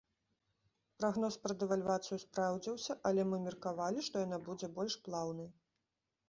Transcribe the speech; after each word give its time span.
Прагноз 1.01 1.35
пра 1.43 1.53
дэвальвацыю 1.63 2.17
спраўдзіўся, 2.23 2.97
але 3.11 3.27
мы 3.33 3.37
меркавалі, 3.45 3.99
што 4.09 4.25
яна 4.25 4.41
будзе 4.49 4.71
больш 4.81 4.97
плаўнай. 5.07 5.49